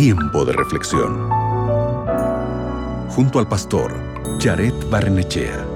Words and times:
Tiempo 0.00 0.44
de 0.44 0.52
reflexión. 0.52 1.28
Junto 3.08 3.40
al 3.40 3.48
pastor 3.48 3.92
Jared 4.38 4.72
Barnechea. 4.88 5.66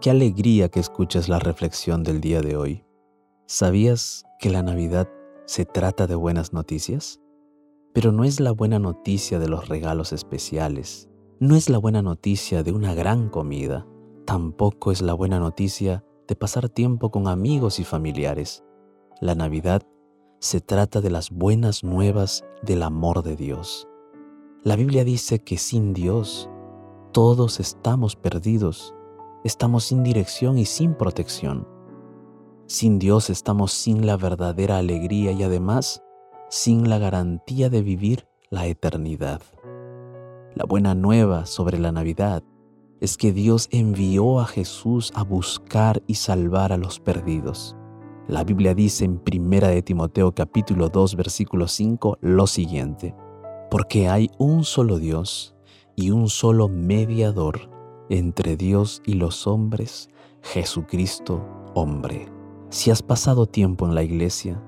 Qué 0.00 0.08
alegría 0.08 0.70
que 0.70 0.80
escuches 0.80 1.28
la 1.28 1.38
reflexión 1.38 2.02
del 2.02 2.22
día 2.22 2.40
de 2.40 2.56
hoy. 2.56 2.86
¿Sabías 3.44 4.24
que 4.40 4.48
la 4.48 4.62
Navidad 4.62 5.06
se 5.44 5.66
trata 5.66 6.06
de 6.06 6.14
buenas 6.14 6.54
noticias? 6.54 7.20
Pero 7.92 8.10
no 8.10 8.24
es 8.24 8.40
la 8.40 8.52
buena 8.52 8.78
noticia 8.78 9.38
de 9.38 9.50
los 9.50 9.68
regalos 9.68 10.14
especiales, 10.14 11.10
no 11.40 11.54
es 11.54 11.70
la 11.70 11.78
buena 11.78 12.02
noticia 12.02 12.64
de 12.64 12.72
una 12.72 12.94
gran 12.94 13.28
comida, 13.28 13.86
tampoco 14.24 14.90
es 14.90 15.00
la 15.02 15.14
buena 15.14 15.38
noticia 15.38 16.04
de 16.26 16.34
pasar 16.34 16.68
tiempo 16.68 17.10
con 17.10 17.28
amigos 17.28 17.78
y 17.78 17.84
familiares. 17.84 18.64
La 19.20 19.36
Navidad 19.36 19.82
se 20.40 20.60
trata 20.60 21.00
de 21.00 21.10
las 21.10 21.30
buenas 21.30 21.84
nuevas 21.84 22.44
del 22.62 22.82
amor 22.82 23.22
de 23.22 23.36
Dios. 23.36 23.86
La 24.64 24.74
Biblia 24.74 25.04
dice 25.04 25.38
que 25.38 25.58
sin 25.58 25.92
Dios 25.92 26.50
todos 27.12 27.60
estamos 27.60 28.16
perdidos, 28.16 28.94
estamos 29.44 29.84
sin 29.84 30.02
dirección 30.02 30.58
y 30.58 30.64
sin 30.64 30.94
protección. 30.94 31.68
Sin 32.66 32.98
Dios 32.98 33.30
estamos 33.30 33.72
sin 33.72 34.06
la 34.06 34.16
verdadera 34.16 34.78
alegría 34.78 35.30
y 35.30 35.44
además 35.44 36.02
sin 36.50 36.88
la 36.88 36.98
garantía 36.98 37.70
de 37.70 37.82
vivir 37.82 38.26
la 38.50 38.66
eternidad. 38.66 39.40
La 40.58 40.64
buena 40.64 40.96
nueva 40.96 41.46
sobre 41.46 41.78
la 41.78 41.92
Navidad 41.92 42.42
es 43.00 43.16
que 43.16 43.30
Dios 43.32 43.68
envió 43.70 44.40
a 44.40 44.44
Jesús 44.44 45.12
a 45.14 45.22
buscar 45.22 46.02
y 46.08 46.16
salvar 46.16 46.72
a 46.72 46.76
los 46.76 46.98
perdidos. 46.98 47.76
La 48.26 48.42
Biblia 48.42 48.74
dice 48.74 49.04
en 49.04 49.22
1 49.24 49.68
de 49.68 49.82
Timoteo 49.82 50.34
capítulo 50.34 50.88
2 50.88 51.14
versículo 51.14 51.68
5 51.68 52.18
lo 52.22 52.48
siguiente: 52.48 53.14
Porque 53.70 54.08
hay 54.08 54.32
un 54.36 54.64
solo 54.64 54.98
Dios 54.98 55.54
y 55.94 56.10
un 56.10 56.28
solo 56.28 56.68
mediador 56.68 57.70
entre 58.10 58.56
Dios 58.56 59.00
y 59.06 59.12
los 59.12 59.46
hombres, 59.46 60.08
Jesucristo 60.42 61.40
hombre. 61.74 62.32
Si 62.70 62.90
has 62.90 63.04
pasado 63.04 63.46
tiempo 63.46 63.86
en 63.86 63.94
la 63.94 64.02
iglesia, 64.02 64.60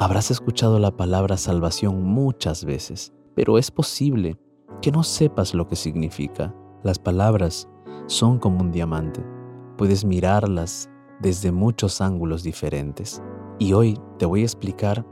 habrás 0.00 0.32
escuchado 0.32 0.80
la 0.80 0.96
palabra 0.96 1.36
salvación 1.36 2.02
muchas 2.02 2.64
veces, 2.64 3.12
pero 3.36 3.56
es 3.56 3.70
posible 3.70 4.36
que 4.80 4.92
no 4.92 5.02
sepas 5.02 5.54
lo 5.54 5.68
que 5.68 5.76
significa. 5.76 6.54
Las 6.82 6.98
palabras 6.98 7.68
son 8.06 8.38
como 8.38 8.60
un 8.60 8.70
diamante. 8.70 9.24
Puedes 9.76 10.04
mirarlas 10.04 10.88
desde 11.20 11.52
muchos 11.52 12.00
ángulos 12.00 12.42
diferentes. 12.42 13.22
Y 13.58 13.72
hoy 13.72 13.98
te 14.18 14.26
voy 14.26 14.42
a 14.42 14.44
explicar 14.44 15.04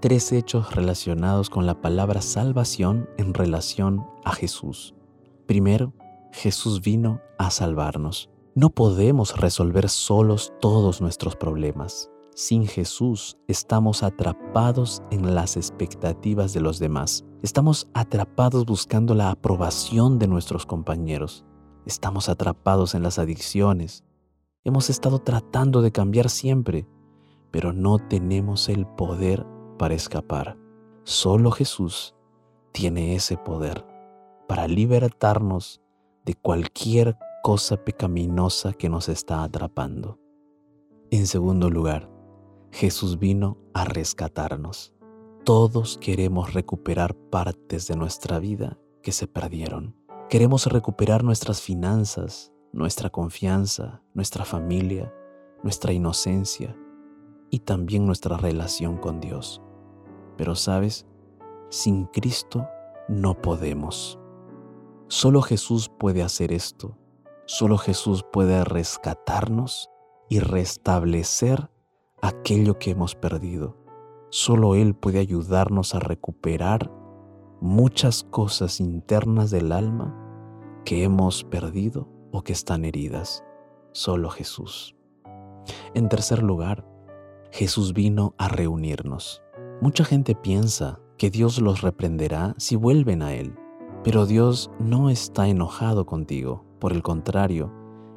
tres 0.00 0.32
hechos 0.32 0.74
relacionados 0.74 1.48
con 1.48 1.66
la 1.66 1.80
palabra 1.80 2.20
salvación 2.22 3.08
en 3.18 3.34
relación 3.34 4.04
a 4.24 4.32
Jesús. 4.32 4.94
Primero, 5.46 5.92
Jesús 6.32 6.80
vino 6.80 7.20
a 7.38 7.50
salvarnos. 7.50 8.28
No 8.54 8.70
podemos 8.70 9.38
resolver 9.38 9.88
solos 9.88 10.52
todos 10.60 11.00
nuestros 11.00 11.36
problemas. 11.36 12.11
Sin 12.34 12.66
Jesús 12.66 13.36
estamos 13.46 14.02
atrapados 14.02 15.02
en 15.10 15.34
las 15.34 15.58
expectativas 15.58 16.54
de 16.54 16.62
los 16.62 16.78
demás. 16.78 17.26
Estamos 17.42 17.90
atrapados 17.92 18.64
buscando 18.64 19.14
la 19.14 19.30
aprobación 19.30 20.18
de 20.18 20.28
nuestros 20.28 20.64
compañeros. 20.64 21.44
Estamos 21.84 22.30
atrapados 22.30 22.94
en 22.94 23.02
las 23.02 23.18
adicciones. 23.18 24.02
Hemos 24.64 24.88
estado 24.88 25.18
tratando 25.18 25.82
de 25.82 25.92
cambiar 25.92 26.30
siempre, 26.30 26.88
pero 27.50 27.74
no 27.74 27.98
tenemos 27.98 28.70
el 28.70 28.86
poder 28.86 29.44
para 29.78 29.92
escapar. 29.92 30.56
Solo 31.04 31.50
Jesús 31.50 32.14
tiene 32.72 33.14
ese 33.14 33.36
poder 33.36 33.84
para 34.48 34.68
libertarnos 34.68 35.82
de 36.24 36.34
cualquier 36.34 37.18
cosa 37.42 37.76
pecaminosa 37.76 38.72
que 38.72 38.88
nos 38.88 39.10
está 39.10 39.42
atrapando. 39.42 40.18
En 41.10 41.26
segundo 41.26 41.68
lugar, 41.68 42.11
Jesús 42.72 43.18
vino 43.18 43.58
a 43.74 43.84
rescatarnos. 43.84 44.94
Todos 45.44 45.98
queremos 45.98 46.54
recuperar 46.54 47.14
partes 47.14 47.86
de 47.86 47.96
nuestra 47.96 48.38
vida 48.38 48.78
que 49.02 49.12
se 49.12 49.26
perdieron. 49.26 49.94
Queremos 50.30 50.66
recuperar 50.66 51.22
nuestras 51.22 51.60
finanzas, 51.60 52.50
nuestra 52.72 53.10
confianza, 53.10 54.02
nuestra 54.14 54.46
familia, 54.46 55.12
nuestra 55.62 55.92
inocencia 55.92 56.74
y 57.50 57.58
también 57.58 58.06
nuestra 58.06 58.38
relación 58.38 58.96
con 58.96 59.20
Dios. 59.20 59.60
Pero 60.38 60.54
sabes, 60.54 61.06
sin 61.68 62.06
Cristo 62.06 62.66
no 63.06 63.34
podemos. 63.34 64.18
Solo 65.08 65.42
Jesús 65.42 65.90
puede 65.90 66.22
hacer 66.22 66.52
esto. 66.52 66.96
Solo 67.44 67.76
Jesús 67.76 68.24
puede 68.32 68.64
rescatarnos 68.64 69.90
y 70.30 70.40
restablecer 70.40 71.71
aquello 72.22 72.78
que 72.78 72.92
hemos 72.92 73.14
perdido. 73.16 73.76
Solo 74.30 74.76
Él 74.76 74.94
puede 74.94 75.18
ayudarnos 75.18 75.94
a 75.94 75.98
recuperar 75.98 76.90
muchas 77.60 78.22
cosas 78.22 78.80
internas 78.80 79.50
del 79.50 79.72
alma 79.72 80.16
que 80.84 81.02
hemos 81.02 81.44
perdido 81.44 82.08
o 82.32 82.42
que 82.42 82.52
están 82.52 82.84
heridas. 82.84 83.44
Solo 83.92 84.30
Jesús. 84.30 84.96
En 85.94 86.08
tercer 86.08 86.42
lugar, 86.42 86.86
Jesús 87.50 87.92
vino 87.92 88.34
a 88.38 88.48
reunirnos. 88.48 89.42
Mucha 89.80 90.04
gente 90.04 90.34
piensa 90.34 91.00
que 91.18 91.28
Dios 91.28 91.60
los 91.60 91.82
reprenderá 91.82 92.54
si 92.56 92.76
vuelven 92.76 93.22
a 93.22 93.34
Él, 93.34 93.54
pero 94.04 94.26
Dios 94.26 94.70
no 94.78 95.10
está 95.10 95.48
enojado 95.48 96.06
contigo. 96.06 96.64
Por 96.78 96.92
el 96.92 97.02
contrario, 97.02 97.72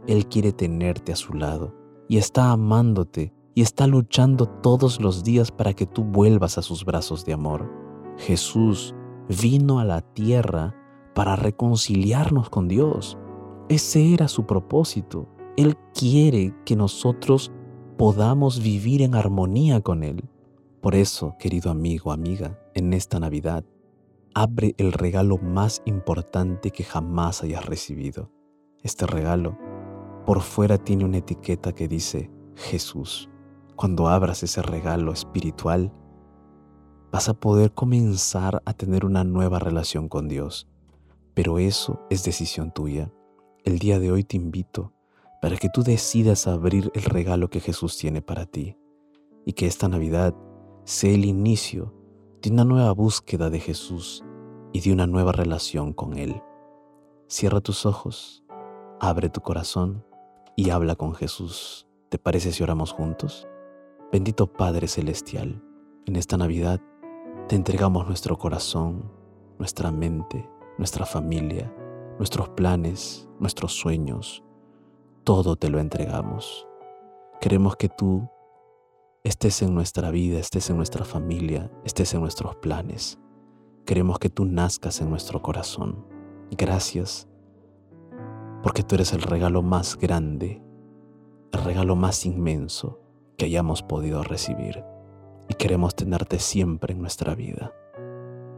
Él 0.08 0.28
quiere 0.28 0.54
tenerte 0.54 1.12
a 1.12 1.16
su 1.16 1.34
lado 1.34 1.76
y 2.08 2.18
está 2.18 2.52
amándote 2.52 3.34
y 3.56 3.62
está 3.62 3.88
luchando 3.88 4.48
todos 4.48 5.00
los 5.00 5.24
días 5.24 5.50
para 5.50 5.74
que 5.74 5.86
tú 5.86 6.04
vuelvas 6.04 6.58
a 6.58 6.62
sus 6.62 6.84
brazos 6.84 7.26
de 7.26 7.32
amor. 7.34 7.72
Jesús 8.18 8.94
vino 9.30 9.80
a 9.80 9.86
la 9.86 10.02
tierra 10.02 10.76
para 11.16 11.38
reconciliarnos 11.38 12.50
con 12.50 12.68
Dios. 12.68 13.18
Ese 13.70 14.14
era 14.14 14.28
su 14.28 14.46
propósito. 14.46 15.30
Él 15.56 15.78
quiere 15.94 16.54
que 16.66 16.76
nosotros 16.76 17.54
podamos 17.98 18.62
vivir 18.62 19.02
en 19.02 19.16
armonía 19.16 19.80
con 19.80 20.04
Él. 20.04 20.30
Por 20.82 20.94
eso, 20.94 21.36
querido 21.40 21.72
amigo, 21.72 22.12
amiga, 22.12 22.60
en 22.74 22.92
esta 22.92 23.22
Navidad, 23.22 23.64
abre 24.34 24.76
el 24.78 24.92
regalo 24.92 25.38
más 25.38 25.82
importante 25.86 26.72
que 26.72 26.84
jamás 26.84 27.42
hayas 27.42 27.66
recibido. 27.66 28.30
Este 28.84 29.08
regalo, 29.08 29.58
por 30.26 30.42
fuera 30.42 30.78
tiene 30.78 31.06
una 31.06 31.18
etiqueta 31.18 31.72
que 31.72 31.88
dice 31.88 32.30
Jesús. 32.56 33.30
Cuando 33.76 34.08
abras 34.08 34.42
ese 34.44 34.62
regalo 34.62 35.12
espiritual, 35.12 35.92
vas 37.12 37.28
a 37.28 37.34
poder 37.34 37.74
comenzar 37.74 38.62
a 38.66 38.74
tener 38.74 39.06
una 39.06 39.24
nueva 39.26 39.60
relación 39.60 40.08
con 40.08 40.30
Dios. 40.30 40.70
Pero 41.34 41.60
eso 41.60 42.00
es 42.10 42.24
decisión 42.24 42.72
tuya. 42.72 43.12
El 43.66 43.80
día 43.80 44.00
de 44.00 44.12
hoy 44.12 44.24
te 44.24 44.38
invito 44.38 44.94
para 45.42 45.58
que 45.58 45.70
tú 45.70 45.84
decidas 45.84 46.48
abrir 46.48 46.90
el 46.94 47.04
regalo 47.04 47.50
que 47.50 47.60
Jesús 47.60 47.98
tiene 47.98 48.22
para 48.22 48.46
ti 48.46 48.78
y 49.46 49.54
que 49.54 49.68
esta 49.68 49.90
Navidad 49.90 50.34
sea 50.86 51.14
el 51.14 51.26
inicio 51.26 51.94
de 52.42 52.52
una 52.52 52.64
nueva 52.64 52.94
búsqueda 52.94 53.50
de 53.50 53.60
Jesús 53.60 54.24
y 54.72 54.80
de 54.80 54.94
una 54.94 55.06
nueva 55.06 55.34
relación 55.34 55.92
con 55.92 56.18
Él. 56.18 56.42
Cierra 57.28 57.60
tus 57.60 57.86
ojos, 57.86 58.46
abre 59.02 59.30
tu 59.30 59.42
corazón 59.42 60.06
y 60.56 60.70
habla 60.70 60.96
con 60.96 61.14
Jesús. 61.14 61.88
¿Te 62.10 62.18
parece 62.18 62.54
si 62.54 62.64
oramos 62.64 62.94
juntos? 62.94 63.48
Bendito 64.16 64.48
Padre 64.48 64.88
Celestial, 64.88 65.62
en 66.06 66.16
esta 66.16 66.38
Navidad 66.38 66.80
te 67.50 67.58
entregamos 67.58 68.08
nuestro 68.08 68.38
corazón, 68.38 69.12
nuestra 69.60 69.92
mente, 69.92 70.50
nuestra 70.78 71.06
familia, 71.06 71.70
nuestros 72.18 72.48
planes, 72.48 73.28
nuestros 73.42 73.74
sueños, 73.74 74.42
todo 75.26 75.58
te 75.58 75.68
lo 75.68 75.80
entregamos. 75.80 76.66
Queremos 77.42 77.76
que 77.76 77.90
tú 77.90 78.30
estés 79.26 79.62
en 79.62 79.76
nuestra 79.76 80.12
vida, 80.12 80.40
estés 80.40 80.70
en 80.70 80.78
nuestra 80.78 81.04
familia, 81.04 81.70
estés 81.84 82.14
en 82.14 82.22
nuestros 82.22 82.56
planes. 82.56 83.20
Queremos 83.86 84.18
que 84.20 84.30
tú 84.30 84.46
nazcas 84.46 85.02
en 85.02 85.10
nuestro 85.10 85.42
corazón. 85.42 86.06
Gracias, 86.52 87.28
porque 88.64 88.82
tú 88.82 88.96
eres 88.96 89.12
el 89.12 89.24
regalo 89.24 89.62
más 89.62 89.98
grande, 89.98 90.64
el 91.52 91.64
regalo 91.66 91.98
más 91.98 92.26
inmenso 92.26 93.02
que 93.38 93.46
hayamos 93.46 93.84
podido 93.84 94.24
recibir 94.24 94.84
y 95.50 95.54
queremos 95.56 95.96
tenerte 95.96 96.40
siempre 96.40 96.94
en 96.94 97.02
nuestra 97.02 97.36
vida. 97.36 97.72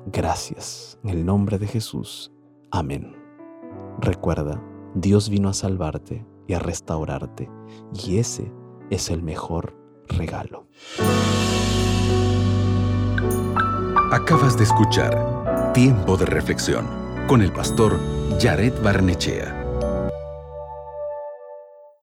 Gracias, 0.06 0.98
en 1.04 1.10
el 1.10 1.26
nombre 1.26 1.58
de 1.58 1.68
Jesús. 1.68 2.32
Amén. 2.72 3.16
Recuerda, 4.00 4.64
Dios 4.96 5.30
vino 5.30 5.50
a 5.50 5.54
salvarte 5.54 6.26
y 6.48 6.54
a 6.54 6.60
restaurarte, 6.60 7.50
y 7.94 8.18
ese 8.18 8.52
es 8.90 9.10
el 9.10 9.22
mejor 9.22 9.76
regalo. 10.08 10.68
Acabas 14.12 14.58
de 14.58 14.64
escuchar 14.64 15.74
Tiempo 15.74 16.16
de 16.16 16.26
Reflexión 16.26 16.88
con 17.28 17.42
el 17.42 17.52
pastor 17.52 18.00
Jared 18.40 18.74
Barnechea. 18.82 19.57